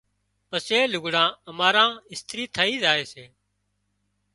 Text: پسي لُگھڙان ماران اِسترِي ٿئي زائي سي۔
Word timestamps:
پسي 0.49 0.79
لُگھڙان 0.93 1.31
ماران 1.57 1.91
اِسترِي 2.11 2.43
ٿئي 2.55 2.73
زائي 2.83 3.03
سي۔ 3.11 3.23